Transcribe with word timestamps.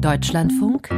Deutschlandfunk 0.00 0.88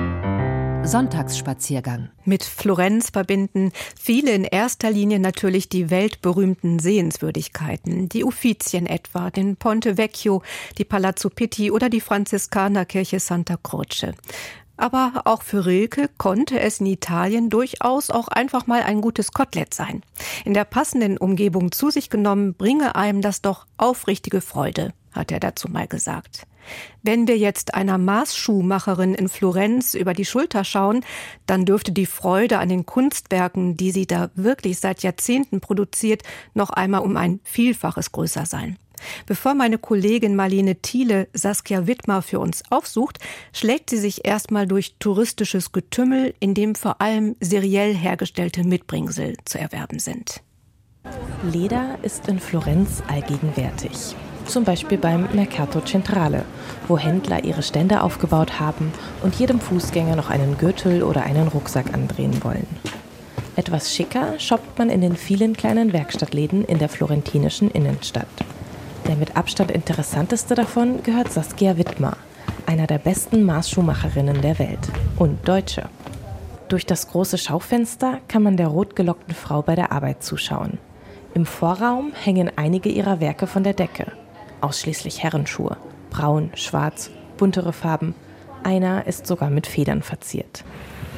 Sonntagsspaziergang. 0.84 2.10
Mit 2.24 2.44
Florenz 2.44 3.10
verbinden 3.10 3.72
viele 4.00 4.30
in 4.30 4.44
erster 4.44 4.92
Linie 4.92 5.18
natürlich 5.18 5.68
die 5.68 5.90
weltberühmten 5.90 6.78
Sehenswürdigkeiten, 6.78 8.08
die 8.08 8.22
Uffizien 8.22 8.86
etwa, 8.86 9.30
den 9.30 9.56
Ponte 9.56 9.98
Vecchio, 9.98 10.42
die 10.78 10.84
Palazzo 10.84 11.30
Pitti 11.30 11.72
oder 11.72 11.88
die 11.88 12.00
Franziskanerkirche 12.00 13.18
Santa 13.18 13.56
Croce. 13.60 14.12
Aber 14.76 15.22
auch 15.24 15.42
für 15.42 15.66
Rilke 15.66 16.08
konnte 16.16 16.60
es 16.60 16.78
in 16.78 16.86
Italien 16.86 17.50
durchaus 17.50 18.08
auch 18.08 18.28
einfach 18.28 18.68
mal 18.68 18.82
ein 18.82 19.00
gutes 19.00 19.32
Kotelett 19.32 19.74
sein. 19.74 20.02
In 20.44 20.54
der 20.54 20.64
passenden 20.64 21.18
Umgebung 21.18 21.72
zu 21.72 21.90
sich 21.90 22.08
genommen, 22.08 22.54
bringe 22.54 22.94
einem 22.94 23.20
das 23.20 23.42
doch 23.42 23.66
aufrichtige 23.78 24.40
Freude, 24.40 24.92
hat 25.10 25.32
er 25.32 25.40
dazu 25.40 25.68
mal 25.68 25.88
gesagt. 25.88 26.46
Wenn 27.02 27.26
wir 27.26 27.36
jetzt 27.36 27.74
einer 27.74 27.98
Maßschuhmacherin 27.98 29.14
in 29.14 29.28
Florenz 29.28 29.94
über 29.94 30.14
die 30.14 30.24
Schulter 30.24 30.64
schauen, 30.64 31.04
dann 31.46 31.64
dürfte 31.64 31.92
die 31.92 32.06
Freude 32.06 32.58
an 32.58 32.68
den 32.68 32.86
Kunstwerken, 32.86 33.76
die 33.76 33.90
sie 33.90 34.06
da 34.06 34.30
wirklich 34.34 34.78
seit 34.78 35.02
Jahrzehnten 35.02 35.60
produziert, 35.60 36.22
noch 36.54 36.70
einmal 36.70 37.02
um 37.02 37.16
ein 37.16 37.40
Vielfaches 37.44 38.12
größer 38.12 38.46
sein. 38.46 38.78
Bevor 39.26 39.54
meine 39.54 39.78
Kollegin 39.78 40.36
Marlene 40.36 40.76
Thiele 40.76 41.28
Saskia 41.32 41.86
Wittmer 41.86 42.22
für 42.22 42.38
uns 42.38 42.62
aufsucht, 42.70 43.18
schlägt 43.52 43.90
sie 43.90 43.98
sich 43.98 44.24
erstmal 44.24 44.66
durch 44.66 44.94
touristisches 44.98 45.72
Getümmel, 45.72 46.34
in 46.40 46.54
dem 46.54 46.74
vor 46.74 47.00
allem 47.00 47.36
seriell 47.40 47.94
hergestellte 47.94 48.64
Mitbringsel 48.64 49.36
zu 49.44 49.58
erwerben 49.58 49.98
sind. 49.98 50.42
Leder 51.52 51.98
ist 52.02 52.28
in 52.28 52.38
Florenz 52.38 53.02
allgegenwärtig 53.08 54.14
zum 54.46 54.64
Beispiel 54.64 54.98
beim 54.98 55.28
Mercato 55.32 55.80
Centrale, 55.80 56.44
wo 56.88 56.98
Händler 56.98 57.44
ihre 57.44 57.62
Stände 57.62 58.02
aufgebaut 58.02 58.60
haben 58.60 58.92
und 59.22 59.34
jedem 59.36 59.60
Fußgänger 59.60 60.16
noch 60.16 60.30
einen 60.30 60.58
Gürtel 60.58 61.02
oder 61.02 61.22
einen 61.22 61.48
Rucksack 61.48 61.92
andrehen 61.94 62.42
wollen. 62.44 62.66
Etwas 63.56 63.94
schicker 63.94 64.38
shoppt 64.38 64.78
man 64.78 64.88
in 64.88 65.00
den 65.00 65.16
vielen 65.16 65.56
kleinen 65.56 65.92
Werkstattläden 65.92 66.64
in 66.64 66.78
der 66.78 66.88
florentinischen 66.88 67.70
Innenstadt. 67.70 68.26
Der 69.06 69.16
mit 69.16 69.36
Abstand 69.36 69.70
interessanteste 69.70 70.54
davon 70.54 71.02
gehört 71.02 71.32
Saskia 71.32 71.76
Wittmer, 71.76 72.16
einer 72.66 72.86
der 72.86 72.98
besten 72.98 73.44
Maßschuhmacherinnen 73.44 74.40
der 74.40 74.58
Welt 74.58 74.88
und 75.16 75.46
Deutsche. 75.46 75.88
Durch 76.68 76.86
das 76.86 77.08
große 77.08 77.36
Schaufenster 77.36 78.20
kann 78.28 78.42
man 78.42 78.56
der 78.56 78.68
rotgelockten 78.68 79.34
Frau 79.34 79.60
bei 79.60 79.74
der 79.74 79.92
Arbeit 79.92 80.22
zuschauen. 80.22 80.78
Im 81.34 81.44
Vorraum 81.44 82.12
hängen 82.14 82.50
einige 82.56 82.88
ihrer 82.88 83.20
Werke 83.20 83.46
von 83.46 83.64
der 83.64 83.74
Decke 83.74 84.12
ausschließlich 84.62 85.22
Herrenschuhe. 85.22 85.76
Braun, 86.10 86.50
schwarz, 86.54 87.10
buntere 87.36 87.72
Farben. 87.72 88.14
Einer 88.62 89.06
ist 89.06 89.26
sogar 89.26 89.50
mit 89.50 89.66
Federn 89.66 90.02
verziert. 90.02 90.64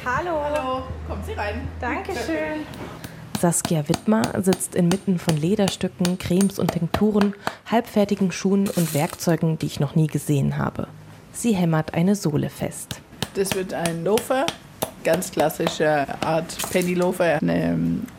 Hallo. 0.05 0.41
Hallo, 0.43 0.83
kommen 1.07 1.23
Sie 1.25 1.33
rein. 1.33 1.67
Dankeschön. 1.79 2.65
Saskia 3.39 3.87
Wittmer 3.89 4.23
sitzt 4.41 4.75
inmitten 4.75 5.19
von 5.19 5.35
Lederstücken, 5.35 6.17
Cremes 6.17 6.57
und 6.57 6.71
Tinkturen, 6.71 7.35
halbfertigen 7.69 8.31
Schuhen 8.31 8.69
und 8.69 8.93
Werkzeugen, 8.93 9.59
die 9.59 9.65
ich 9.65 9.79
noch 9.79 9.95
nie 9.95 10.07
gesehen 10.07 10.57
habe. 10.57 10.87
Sie 11.33 11.53
hämmert 11.53 11.93
eine 11.93 12.15
Sohle 12.15 12.49
fest. 12.49 13.01
Das 13.33 13.53
wird 13.53 13.73
ein 13.73 14.05
Loafer, 14.05 14.45
ganz 15.03 15.31
klassische 15.31 16.07
Art 16.21 16.55
Penny-Loafer. 16.71 17.39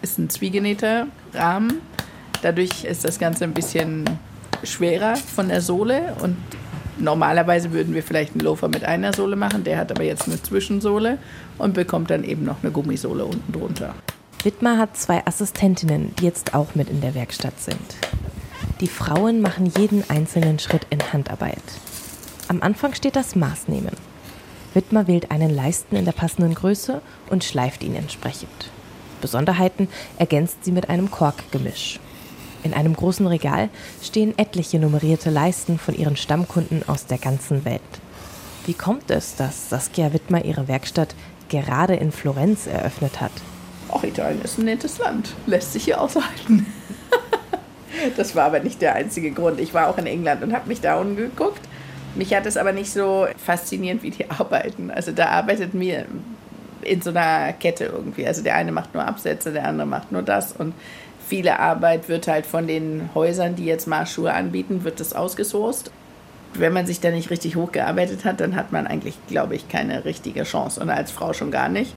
Ist 0.03 0.19
ein 0.19 0.29
zwiegenähter 0.29 1.07
Rahmen. 1.33 1.81
Dadurch 2.43 2.85
ist 2.85 3.05
das 3.05 3.19
Ganze 3.19 3.45
ein 3.45 3.55
bisschen 3.55 4.05
schwerer 4.67 5.17
von 5.17 5.49
der 5.49 5.61
Sohle 5.61 6.15
und 6.21 6.37
normalerweise 6.99 7.73
würden 7.73 7.95
wir 7.95 8.03
vielleicht 8.03 8.33
einen 8.33 8.41
Loafer 8.41 8.69
mit 8.69 8.85
einer 8.85 9.13
Sohle 9.13 9.37
machen, 9.37 9.65
der 9.65 9.79
hat 9.79 9.91
aber 9.91 10.03
jetzt 10.03 10.27
eine 10.27 10.43
Zwischensohle 10.43 11.19
und 11.59 11.75
bekommt 11.75 12.11
dann 12.11 12.25
eben 12.25 12.45
noch 12.45 12.63
eine 12.63 12.73
Gummisohle 12.73 13.25
unten 13.25 13.53
drunter. 13.53 13.95
Wittmer 14.43 14.79
hat 14.79 14.97
zwei 14.97 15.27
Assistentinnen, 15.27 16.15
die 16.21 16.25
jetzt 16.25 16.55
auch 16.55 16.75
mit 16.75 16.89
in 16.89 17.01
der 17.01 17.15
Werkstatt 17.15 17.59
sind. 17.61 17.97
Die 18.81 18.89
Frauen 18.89 19.41
machen 19.41 19.73
jeden 19.79 20.09
einzelnen 20.11 20.59
Schritt 20.59 20.87
in 20.91 21.01
Handarbeit. 21.13 21.63
Am 22.49 22.63
Anfang 22.63 22.95
steht 22.95 23.17
das 23.17 23.35
Maßnehmen. 23.35 23.93
Wittmer 24.75 25.09
wählt 25.09 25.31
einen 25.31 25.51
Leisten 25.51 25.97
in 25.97 26.05
der 26.05 26.13
passenden 26.13 26.55
Größe 26.55 27.01
und 27.31 27.43
schleift 27.43 27.83
ihn 27.83 27.97
entsprechend. 27.97 28.71
Besonderheiten 29.21 29.89
ergänzt 30.19 30.65
sie 30.65 30.73
mit 30.73 30.91
einem 30.91 31.11
Korkgemisch. 31.11 31.99
In 32.67 32.75
einem 32.75 32.97
großen 32.97 33.29
Regal 33.29 33.69
stehen 34.03 34.37
etliche 34.37 34.81
nummerierte 34.81 35.31
Leisten 35.31 35.79
von 35.79 35.95
ihren 35.95 36.17
Stammkunden 36.17 36.83
aus 36.89 37.07
der 37.07 37.19
ganzen 37.19 37.65
Welt. 37.65 37.81
Wie 38.67 38.75
kommt 38.75 39.09
es, 39.13 39.37
dass 39.37 39.71
Saskia 39.71 40.13
Wittmer 40.13 40.45
ihre 40.45 40.67
Werkstatt 40.67 41.15
gerade 41.49 41.95
in 41.95 42.11
Florenz 42.11 42.67
eröffnet 42.67 43.21
hat? 43.21 43.31
Auch 43.89 44.03
Italien 44.03 44.43
ist 44.43 44.59
ein 44.59 44.65
nettes 44.65 44.99
Land, 44.99 45.33
lässt 45.47 45.75
sich 45.75 45.85
hier 45.85 46.01
aushalten. 46.01 46.67
das 48.17 48.35
war 48.35 48.47
aber 48.47 48.59
nicht 48.59 48.83
der 48.83 48.97
einzige 48.97 49.31
Grund. 49.31 49.61
Ich 49.61 49.73
war 49.73 49.87
auch 49.87 49.99
in 49.99 50.09
England 50.09 50.43
und 50.43 50.53
habe 50.53 50.67
mich 50.67 50.81
da 50.81 51.01
umgeguckt. 51.01 51.61
Mich 52.17 52.35
hat 52.35 52.47
es 52.47 52.57
aber 52.57 52.73
nicht 52.73 52.91
so 52.91 53.29
faszinierend, 53.37 54.03
wie 54.03 54.11
die 54.11 54.29
arbeiten. 54.33 54.91
Also 54.91 55.13
da 55.13 55.29
arbeitet 55.29 55.73
mir 55.73 56.05
in 56.83 57.01
so 57.01 57.11
einer 57.11 57.53
Kette 57.53 57.85
irgendwie. 57.85 58.27
Also 58.27 58.43
der 58.43 58.57
eine 58.57 58.73
macht 58.73 58.93
nur 58.93 59.07
Absätze, 59.07 59.53
der 59.53 59.69
andere 59.69 59.87
macht 59.87 60.11
nur 60.11 60.23
das 60.23 60.51
und 60.51 60.75
viele 61.27 61.59
Arbeit 61.59 62.09
wird 62.09 62.29
halt 62.29 62.47
von 62.47 62.67
den 62.67 63.11
Häusern, 63.15 63.57
die 63.57 63.65
jetzt 63.65 63.87
Marschschuhe 63.87 64.33
anbieten, 64.33 64.85
wird 64.85 65.01
das 65.01 65.13
ausgesourced. 65.13 65.91
Wenn 66.55 66.73
man 66.73 66.87
sich 66.87 67.01
da 67.01 67.11
nicht 67.11 67.31
richtig 67.31 67.57
hochgearbeitet 67.57 68.25
hat, 68.25 68.41
dann 68.41 68.57
hat 68.57 68.73
man 68.73 68.87
eigentlich, 68.87 69.15
glaube 69.29 69.55
ich, 69.55 69.69
keine 69.69 70.05
richtige 70.05 70.45
Chance 70.45 70.81
und 70.81 70.89
als 70.91 71.11
Frau 71.11 71.33
schon 71.33 71.51
gar 71.51 71.69
nicht. 71.69 71.95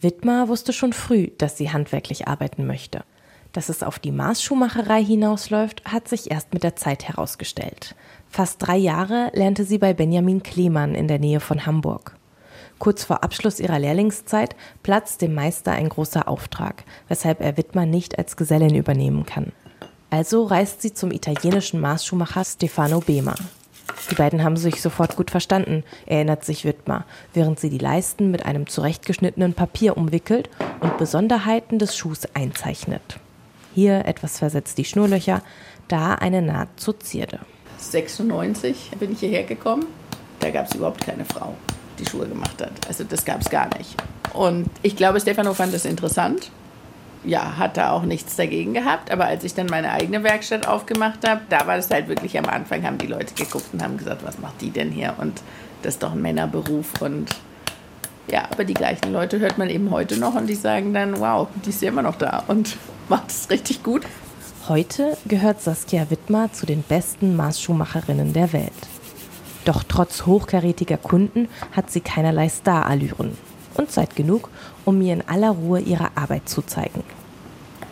Wittmar 0.00 0.48
wusste 0.48 0.72
schon 0.72 0.92
früh, 0.92 1.28
dass 1.38 1.56
sie 1.56 1.70
handwerklich 1.70 2.28
arbeiten 2.28 2.66
möchte. 2.66 3.04
Dass 3.52 3.68
es 3.68 3.82
auf 3.82 3.98
die 3.98 4.12
Maßschuhmacherei 4.12 5.02
hinausläuft, 5.04 5.84
hat 5.84 6.08
sich 6.08 6.30
erst 6.30 6.52
mit 6.52 6.62
der 6.62 6.76
Zeit 6.76 7.08
herausgestellt. 7.08 7.94
Fast 8.28 8.66
drei 8.66 8.76
Jahre 8.76 9.30
lernte 9.34 9.64
sie 9.64 9.78
bei 9.78 9.92
Benjamin 9.92 10.42
Klemann 10.42 10.94
in 10.94 11.06
der 11.06 11.18
Nähe 11.18 11.40
von 11.40 11.66
Hamburg. 11.66 12.16
Kurz 12.82 13.04
vor 13.04 13.22
Abschluss 13.22 13.60
ihrer 13.60 13.78
Lehrlingszeit 13.78 14.56
platzt 14.82 15.22
dem 15.22 15.34
Meister 15.34 15.70
ein 15.70 15.88
großer 15.88 16.26
Auftrag, 16.26 16.82
weshalb 17.06 17.40
er 17.40 17.56
Wittmer 17.56 17.86
nicht 17.86 18.18
als 18.18 18.36
Gesellin 18.36 18.74
übernehmen 18.74 19.24
kann. 19.24 19.52
Also 20.10 20.42
reist 20.42 20.82
sie 20.82 20.92
zum 20.92 21.12
italienischen 21.12 21.78
Maßschuhmacher 21.78 22.44
Stefano 22.44 22.98
Bema. 22.98 23.36
Die 24.10 24.16
beiden 24.16 24.42
haben 24.42 24.56
sich 24.56 24.82
sofort 24.82 25.14
gut 25.14 25.30
verstanden, 25.30 25.84
erinnert 26.06 26.44
sich 26.44 26.64
Wittmer, 26.64 27.04
während 27.34 27.60
sie 27.60 27.70
die 27.70 27.78
Leisten 27.78 28.32
mit 28.32 28.46
einem 28.46 28.66
zurechtgeschnittenen 28.66 29.54
Papier 29.54 29.96
umwickelt 29.96 30.50
und 30.80 30.98
Besonderheiten 30.98 31.78
des 31.78 31.96
Schuhs 31.96 32.26
einzeichnet. 32.34 33.20
Hier 33.76 34.06
etwas 34.06 34.40
versetzt 34.40 34.76
die 34.76 34.84
Schnurlöcher, 34.84 35.42
da 35.86 36.16
eine 36.16 36.42
Naht 36.42 36.80
zur 36.80 36.98
Zierde. 36.98 37.38
96 37.78 38.90
bin 38.98 39.12
ich 39.12 39.20
hierher 39.20 39.44
gekommen. 39.44 39.86
Da 40.40 40.50
gab 40.50 40.66
es 40.66 40.74
überhaupt 40.74 41.06
keine 41.06 41.24
Frau 41.24 41.54
die 41.98 42.06
Schuhe 42.06 42.26
gemacht 42.26 42.60
hat. 42.60 42.72
Also 42.88 43.04
das 43.04 43.24
gab 43.24 43.40
es 43.40 43.50
gar 43.50 43.68
nicht. 43.76 43.94
Und 44.32 44.68
ich 44.82 44.96
glaube, 44.96 45.20
Stefano 45.20 45.54
fand 45.54 45.74
das 45.74 45.84
interessant. 45.84 46.50
Ja, 47.24 47.56
hat 47.56 47.76
da 47.76 47.92
auch 47.92 48.02
nichts 48.02 48.34
dagegen 48.36 48.74
gehabt. 48.74 49.10
Aber 49.10 49.26
als 49.26 49.44
ich 49.44 49.54
dann 49.54 49.66
meine 49.66 49.92
eigene 49.92 50.24
Werkstatt 50.24 50.66
aufgemacht 50.66 51.28
habe, 51.28 51.42
da 51.48 51.66
war 51.66 51.76
das 51.76 51.90
halt 51.90 52.08
wirklich 52.08 52.36
am 52.38 52.46
Anfang, 52.46 52.84
haben 52.84 52.98
die 52.98 53.06
Leute 53.06 53.34
geguckt 53.34 53.66
und 53.72 53.82
haben 53.82 53.96
gesagt, 53.96 54.24
was 54.24 54.38
macht 54.38 54.60
die 54.60 54.70
denn 54.70 54.90
hier? 54.90 55.14
Und 55.18 55.40
das 55.82 55.94
ist 55.94 56.02
doch 56.02 56.12
ein 56.12 56.22
Männerberuf. 56.22 57.00
Und 57.00 57.30
ja, 58.28 58.44
aber 58.50 58.64
die 58.64 58.74
gleichen 58.74 59.12
Leute 59.12 59.38
hört 59.38 59.58
man 59.58 59.68
eben 59.68 59.90
heute 59.90 60.18
noch 60.18 60.34
und 60.34 60.46
die 60.46 60.54
sagen 60.54 60.94
dann, 60.94 61.20
wow, 61.20 61.48
die 61.64 61.70
ist 61.70 61.82
ja 61.82 61.88
immer 61.88 62.02
noch 62.02 62.16
da 62.16 62.44
und 62.48 62.76
macht 63.08 63.30
es 63.30 63.50
richtig 63.50 63.82
gut. 63.82 64.02
Heute 64.68 65.16
gehört 65.26 65.60
Saskia 65.60 66.08
Wittmer 66.08 66.52
zu 66.52 66.66
den 66.66 66.82
besten 66.82 67.34
Maßschuhmacherinnen 67.36 68.32
der 68.32 68.52
Welt. 68.52 68.72
Doch 69.64 69.84
trotz 69.84 70.26
hochkarätiger 70.26 70.96
Kunden 70.96 71.48
hat 71.72 71.90
sie 71.90 72.00
keinerlei 72.00 72.48
Starallüren 72.48 73.36
und 73.74 73.90
Zeit 73.90 74.16
genug, 74.16 74.48
um 74.84 74.98
mir 74.98 75.12
in 75.14 75.28
aller 75.28 75.50
Ruhe 75.50 75.80
ihre 75.80 76.16
Arbeit 76.16 76.48
zu 76.48 76.62
zeigen. 76.62 77.04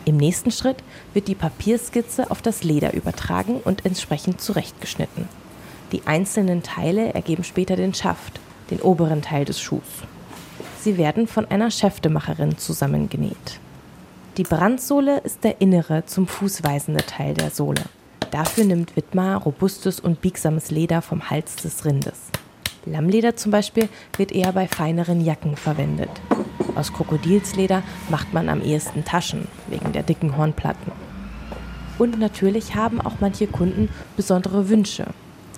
Im 0.03 0.17
nächsten 0.17 0.51
Schritt 0.51 0.77
wird 1.13 1.27
die 1.27 1.35
Papierskizze 1.35 2.31
auf 2.31 2.41
das 2.41 2.63
Leder 2.63 2.93
übertragen 2.93 3.61
und 3.63 3.85
entsprechend 3.85 4.41
zurechtgeschnitten. 4.41 5.27
Die 5.91 6.01
einzelnen 6.05 6.63
Teile 6.63 7.13
ergeben 7.13 7.43
später 7.43 7.75
den 7.75 7.93
Schaft, 7.93 8.39
den 8.71 8.81
oberen 8.81 9.21
Teil 9.21 9.45
des 9.45 9.59
Schuhs. 9.59 10.03
Sie 10.79 10.97
werden 10.97 11.27
von 11.27 11.45
einer 11.45 11.69
Schäftemacherin 11.69 12.57
zusammengenäht. 12.57 13.59
Die 14.37 14.43
Brandsohle 14.43 15.19
ist 15.19 15.43
der 15.43 15.61
innere 15.61 16.05
zum 16.05 16.25
Fuß 16.27 16.63
weisende 16.63 17.05
Teil 17.05 17.33
der 17.33 17.51
Sohle. 17.51 17.83
Dafür 18.31 18.63
nimmt 18.63 18.95
Wittmar 18.95 19.43
robustes 19.43 19.99
und 19.99 20.21
biegsames 20.21 20.71
Leder 20.71 21.01
vom 21.01 21.29
Hals 21.29 21.57
des 21.57 21.83
Rindes. 21.83 22.31
Lammleder 22.85 23.35
zum 23.35 23.51
Beispiel 23.51 23.89
wird 24.15 24.31
eher 24.31 24.53
bei 24.53 24.67
feineren 24.67 25.19
Jacken 25.19 25.57
verwendet. 25.57 26.09
Aus 26.75 26.93
Krokodilsleder 26.93 27.83
macht 28.09 28.33
man 28.33 28.47
am 28.47 28.61
ehesten 28.61 29.03
Taschen, 29.03 29.49
wegen 29.67 29.91
der 29.91 30.03
dicken 30.03 30.37
Hornplatten. 30.37 30.93
Und 31.99 32.19
natürlich 32.19 32.73
haben 32.73 33.01
auch 33.01 33.15
manche 33.19 33.47
Kunden 33.47 33.89
besondere 34.15 34.69
Wünsche. 34.69 35.07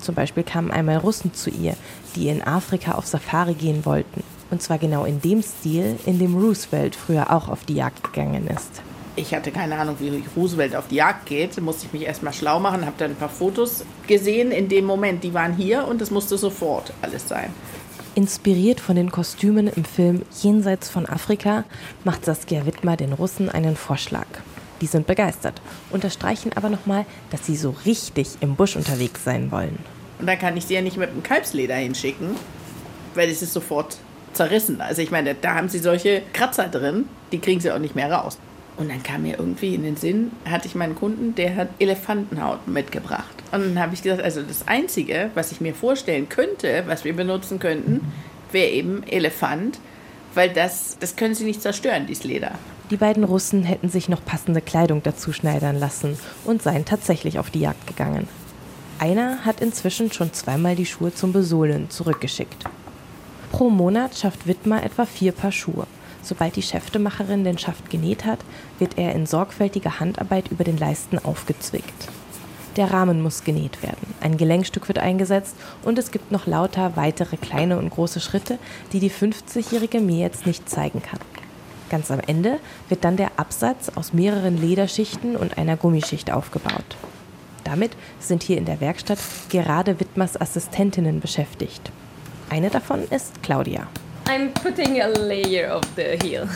Zum 0.01 0.15
Beispiel 0.15 0.43
kamen 0.43 0.71
einmal 0.71 0.97
Russen 0.97 1.33
zu 1.33 1.51
ihr, 1.51 1.75
die 2.15 2.27
in 2.27 2.41
Afrika 2.41 2.93
auf 2.93 3.05
Safari 3.05 3.53
gehen 3.53 3.85
wollten. 3.85 4.23
Und 4.49 4.61
zwar 4.63 4.79
genau 4.79 5.05
in 5.05 5.21
dem 5.21 5.43
Stil, 5.43 5.97
in 6.07 6.17
dem 6.17 6.35
Roosevelt 6.35 6.95
früher 6.95 7.31
auch 7.31 7.47
auf 7.49 7.65
die 7.65 7.75
Jagd 7.75 8.03
gegangen 8.03 8.47
ist. 8.47 8.81
Ich 9.15 9.33
hatte 9.33 9.51
keine 9.51 9.77
Ahnung, 9.77 9.97
wie 9.99 10.23
Roosevelt 10.35 10.75
auf 10.75 10.87
die 10.87 10.95
Jagd 10.95 11.27
geht. 11.27 11.55
Da 11.55 11.61
musste 11.61 11.85
ich 11.85 11.93
mich 11.93 12.01
erstmal 12.03 12.33
schlau 12.33 12.59
machen, 12.59 12.85
habe 12.85 12.95
dann 12.97 13.11
ein 13.11 13.15
paar 13.15 13.29
Fotos 13.29 13.85
gesehen 14.07 14.51
in 14.51 14.69
dem 14.69 14.85
Moment. 14.85 15.23
Die 15.23 15.33
waren 15.33 15.55
hier 15.55 15.87
und 15.87 16.01
es 16.01 16.09
musste 16.09 16.37
sofort 16.37 16.93
alles 17.01 17.27
sein. 17.27 17.53
Inspiriert 18.15 18.79
von 18.79 18.95
den 18.95 19.11
Kostümen 19.11 19.67
im 19.67 19.85
Film 19.85 20.23
Jenseits 20.41 20.89
von 20.89 21.07
Afrika 21.07 21.63
macht 22.03 22.25
Saskia 22.25 22.65
Wittmer 22.65 22.95
den 22.97 23.13
Russen 23.13 23.49
einen 23.49 23.75
Vorschlag. 23.75 24.27
Die 24.81 24.87
sind 24.87 25.07
begeistert, 25.07 25.61
unterstreichen 25.91 26.51
aber 26.55 26.69
nochmal, 26.69 27.05
dass 27.29 27.45
sie 27.45 27.55
so 27.55 27.75
richtig 27.85 28.29
im 28.41 28.55
Busch 28.55 28.75
unterwegs 28.75 29.23
sein 29.23 29.51
wollen. 29.51 29.77
Und 30.19 30.27
dann 30.27 30.37
kann 30.39 30.57
ich 30.57 30.65
sie 30.65 30.73
ja 30.73 30.81
nicht 30.81 30.97
mit 30.97 31.09
einem 31.09 31.23
Kalbsleder 31.23 31.75
hinschicken, 31.75 32.35
weil 33.15 33.29
es 33.29 33.41
ist 33.41 33.53
sofort 33.53 33.97
zerrissen. 34.33 34.81
Also 34.81 35.01
ich 35.01 35.11
meine, 35.11 35.35
da 35.35 35.55
haben 35.55 35.69
sie 35.69 35.79
solche 35.79 36.23
Kratzer 36.33 36.67
drin, 36.67 37.05
die 37.31 37.39
kriegen 37.39 37.61
sie 37.61 37.71
auch 37.71 37.79
nicht 37.79 37.95
mehr 37.95 38.11
raus. 38.11 38.37
Und 38.75 38.89
dann 38.89 39.03
kam 39.03 39.23
mir 39.23 39.37
irgendwie 39.37 39.75
in 39.75 39.83
den 39.83 39.97
Sinn, 39.97 40.31
hatte 40.45 40.67
ich 40.67 40.75
meinen 40.75 40.95
Kunden, 40.95 41.35
der 41.35 41.55
hat 41.55 41.69
Elefantenhaut 41.79 42.67
mitgebracht. 42.67 43.33
Und 43.51 43.61
dann 43.61 43.79
habe 43.79 43.93
ich 43.93 44.01
gesagt, 44.01 44.23
also 44.23 44.41
das 44.41 44.67
Einzige, 44.67 45.29
was 45.35 45.51
ich 45.51 45.61
mir 45.61 45.75
vorstellen 45.75 46.27
könnte, 46.27 46.83
was 46.87 47.03
wir 47.03 47.15
benutzen 47.15 47.59
könnten, 47.59 48.11
wäre 48.51 48.69
eben 48.69 49.03
Elefant, 49.03 49.79
weil 50.33 50.49
das, 50.49 50.97
das 50.99 51.15
können 51.15 51.35
sie 51.35 51.43
nicht 51.43 51.61
zerstören, 51.61 52.07
dieses 52.07 52.23
Leder. 52.23 52.53
Die 52.89 52.97
beiden 52.97 53.23
Russen 53.23 53.63
hätten 53.63 53.89
sich 53.89 54.09
noch 54.09 54.25
passende 54.25 54.61
Kleidung 54.61 55.03
dazu 55.03 55.31
schneidern 55.33 55.79
lassen 55.79 56.17
und 56.43 56.61
seien 56.61 56.85
tatsächlich 56.85 57.39
auf 57.39 57.49
die 57.49 57.61
Jagd 57.61 57.87
gegangen. 57.87 58.27
Einer 58.99 59.45
hat 59.45 59.61
inzwischen 59.61 60.11
schon 60.11 60.33
zweimal 60.33 60.75
die 60.75 60.85
Schuhe 60.85 61.13
zum 61.13 61.33
Besohlen 61.33 61.89
zurückgeschickt. 61.89 62.63
Pro 63.51 63.69
Monat 63.69 64.17
schafft 64.17 64.47
Wittmer 64.47 64.83
etwa 64.83 65.05
vier 65.05 65.31
Paar 65.31 65.51
Schuhe. 65.51 65.85
Sobald 66.23 66.55
die 66.55 66.61
Schäftemacherin 66.61 67.43
den 67.43 67.57
Schaft 67.57 67.89
genäht 67.89 68.25
hat, 68.25 68.39
wird 68.79 68.97
er 68.97 69.13
in 69.13 69.25
sorgfältiger 69.25 69.99
Handarbeit 69.99 70.49
über 70.49 70.63
den 70.63 70.77
Leisten 70.77 71.19
aufgezwickt. 71.19 72.07
Der 72.77 72.91
Rahmen 72.91 73.21
muss 73.21 73.43
genäht 73.43 73.83
werden, 73.83 74.15
ein 74.19 74.37
Gelenkstück 74.37 74.87
wird 74.87 74.97
eingesetzt 74.97 75.55
und 75.83 75.99
es 75.99 76.09
gibt 76.09 76.31
noch 76.31 76.47
lauter 76.47 76.95
weitere 76.95 77.37
kleine 77.37 77.77
und 77.77 77.91
große 77.91 78.19
Schritte, 78.19 78.57
die 78.93 78.99
die 78.99 79.11
50-jährige 79.11 79.99
mir 79.99 80.19
jetzt 80.19 80.47
nicht 80.47 80.67
zeigen 80.67 81.03
kann. 81.03 81.19
Ganz 81.89 82.09
am 82.09 82.19
Ende 82.19 82.59
wird 82.89 83.03
dann 83.03 83.17
der 83.17 83.31
Absatz 83.37 83.89
aus 83.93 84.13
mehreren 84.13 84.59
Lederschichten 84.59 85.35
und 85.35 85.59
einer 85.59 85.77
Gummischicht 85.77 86.31
aufgebaut. 86.31 86.97
Damit 87.63 87.91
sind 88.19 88.41
hier 88.41 88.57
in 88.57 88.65
der 88.65 88.81
Werkstatt 88.81 89.19
gerade 89.49 89.99
Wittmers 89.99 90.39
Assistentinnen 90.39 91.19
beschäftigt. 91.19 91.91
Eine 92.49 92.71
davon 92.71 93.03
ist 93.09 93.43
Claudia. 93.43 93.87
I'm 94.25 94.53
putting 94.53 95.01
a 95.01 95.07
layer 95.07 95.73
of 95.75 95.83
the 95.95 96.17
heel. 96.21 96.47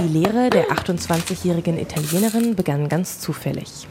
Die 0.00 0.08
Lehre 0.08 0.48
der 0.50 0.68
28-jährigen 0.70 1.78
Italienerin 1.78 2.54
begann 2.54 2.88
ganz 2.88 3.18
zufällig. 3.20 3.86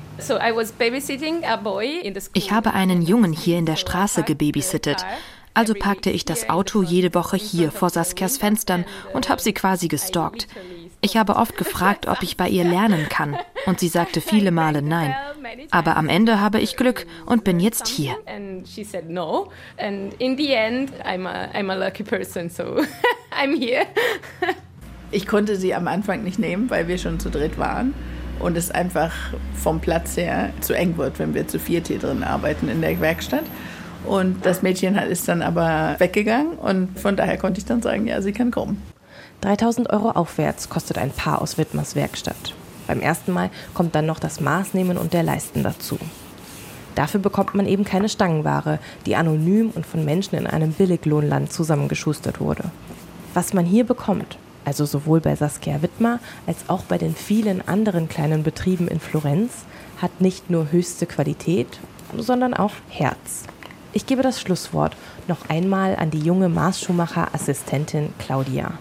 Ich 2.33 2.51
habe 2.51 2.73
einen 2.73 3.01
Jungen 3.01 3.33
hier 3.33 3.57
in 3.57 3.65
der 3.65 3.75
Straße 3.75 4.23
gebabysittet. 4.23 5.05
Also 5.53 5.73
parkte 5.73 6.11
ich 6.11 6.23
das 6.23 6.49
Auto 6.49 6.81
jede 6.81 7.13
Woche 7.13 7.35
hier 7.35 7.71
vor 7.71 7.89
Saskias 7.89 8.37
Fenstern 8.37 8.85
und 9.13 9.27
habe 9.29 9.41
sie 9.41 9.53
quasi 9.53 9.89
gestalkt. 9.89 10.47
Ich 11.01 11.17
habe 11.17 11.35
oft 11.35 11.57
gefragt, 11.57 12.07
ob 12.07 12.23
ich 12.23 12.37
bei 12.37 12.47
ihr 12.47 12.63
lernen 12.63 13.09
kann, 13.09 13.37
und 13.65 13.79
sie 13.79 13.89
sagte 13.89 14.21
viele 14.21 14.51
Male 14.51 14.81
nein. 14.81 15.13
Aber 15.71 15.97
am 15.97 16.09
Ende 16.09 16.39
habe 16.39 16.59
ich 16.59 16.75
Glück 16.77 17.05
und 17.25 17.43
bin 17.43 17.59
jetzt 17.59 17.87
hier. 17.87 18.15
Ich 25.11 25.27
konnte 25.27 25.57
sie 25.57 25.73
am 25.75 25.87
Anfang 25.87 26.23
nicht 26.23 26.39
nehmen, 26.39 26.69
weil 26.69 26.87
wir 26.87 26.97
schon 26.97 27.19
zu 27.19 27.29
dritt 27.29 27.57
waren 27.57 27.93
und 28.39 28.57
es 28.57 28.71
einfach 28.71 29.13
vom 29.55 29.79
Platz 29.79 30.15
her 30.17 30.51
zu 30.61 30.73
eng 30.73 30.97
wird, 30.97 31.19
wenn 31.19 31.33
wir 31.33 31.47
zu 31.47 31.59
viert 31.59 31.87
hier 31.87 31.99
drin 31.99 32.23
arbeiten 32.23 32.69
in 32.69 32.81
der 32.81 32.99
Werkstatt. 33.01 33.43
Und 34.05 34.45
das 34.45 34.61
Mädchen 34.61 34.95
ist 34.97 35.27
dann 35.27 35.41
aber 35.41 35.95
weggegangen 35.99 36.53
und 36.53 36.99
von 36.99 37.15
daher 37.15 37.37
konnte 37.37 37.59
ich 37.59 37.65
dann 37.65 37.81
sagen, 37.81 38.07
ja, 38.07 38.21
sie 38.21 38.31
kann 38.31 38.51
kommen. 38.51 38.81
3000 39.41 39.91
Euro 39.91 40.11
aufwärts 40.11 40.69
kostet 40.69 40.97
ein 40.97 41.11
Paar 41.11 41.41
aus 41.41 41.57
Wittmers 41.57 41.95
Werkstatt. 41.95 42.55
Beim 42.87 43.01
ersten 43.01 43.31
Mal 43.31 43.49
kommt 43.73 43.95
dann 43.95 44.05
noch 44.05 44.19
das 44.19 44.41
Maßnehmen 44.41 44.97
und 44.97 45.13
der 45.13 45.23
Leisten 45.23 45.63
dazu. 45.63 45.97
Dafür 46.95 47.19
bekommt 47.19 47.55
man 47.55 47.67
eben 47.67 47.85
keine 47.85 48.09
Stangenware, 48.09 48.79
die 49.05 49.15
anonym 49.15 49.71
und 49.73 49.85
von 49.85 50.03
Menschen 50.03 50.35
in 50.35 50.47
einem 50.47 50.73
Billiglohnland 50.73 51.51
zusammengeschustert 51.51 52.39
wurde. 52.39 52.65
Was 53.33 53.53
man 53.53 53.65
hier 53.65 53.85
bekommt, 53.85 54.37
also 54.65 54.85
sowohl 54.85 55.21
bei 55.21 55.35
Saskia 55.35 55.81
Wittmer 55.81 56.19
als 56.45 56.67
auch 56.67 56.83
bei 56.83 56.97
den 56.97 57.15
vielen 57.15 57.67
anderen 57.67 58.09
kleinen 58.09 58.43
Betrieben 58.43 58.87
in 58.87 58.99
Florenz, 58.99 59.65
hat 60.01 60.19
nicht 60.19 60.49
nur 60.49 60.71
höchste 60.71 61.05
Qualität, 61.05 61.79
sondern 62.17 62.53
auch 62.53 62.73
Herz. 62.89 63.45
Ich 63.93 64.05
gebe 64.05 64.21
das 64.21 64.39
Schlusswort 64.39 64.95
noch 65.27 65.49
einmal 65.49 65.95
an 65.95 66.11
die 66.11 66.19
junge 66.19 66.49
Maßschuhmacher-Assistentin 66.49 68.13
Claudia. 68.19 68.73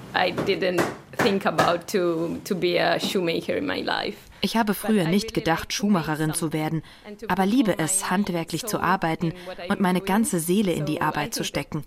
Ich 4.43 4.57
habe 4.57 4.75
früher 4.75 5.05
nicht 5.05 5.35
gedacht, 5.35 5.73
Schuhmacherin 5.73 6.35
zu 6.35 6.53
werden, 6.53 6.83
aber 7.29 7.47
liebe 7.47 7.79
es, 7.79 8.11
handwerklich 8.11 8.67
zu 8.67 8.81
arbeiten 8.81 9.33
und 9.69 9.81
meine 9.81 10.01
ganze 10.01 10.41
Seele 10.41 10.73
in 10.73 10.87
die 10.87 11.01
Arbeit 11.01 11.35
zu 11.35 11.45
stecken. 11.45 11.85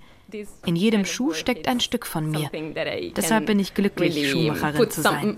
In 0.65 0.75
jedem 0.75 1.05
Schuh 1.05 1.33
steckt 1.33 1.67
ein 1.67 1.79
Stück 1.79 2.05
von 2.05 2.29
mir. 2.29 2.49
Deshalb 3.15 3.45
bin 3.45 3.59
ich 3.59 3.73
glücklich, 3.73 4.31
Schuhmacherin 4.31 4.89
zu 4.89 5.01
sein. 5.01 5.37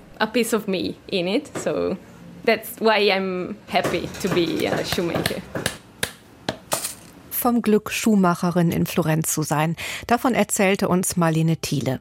That's 2.46 2.80
why 2.80 3.12
I'm 3.12 3.56
happy 3.68 4.08
to 4.22 4.30
be 4.30 4.72
a 4.72 4.86
shoemaker 4.86 5.42
vom 7.46 7.62
Glück, 7.62 7.92
Schuhmacherin 7.92 8.72
in 8.72 8.88
Florenz 8.88 9.32
zu 9.32 9.44
sein. 9.44 9.76
Davon 10.08 10.34
erzählte 10.34 10.88
uns 10.90 11.16
Marlene 11.16 11.58
Thiele. 11.58 12.00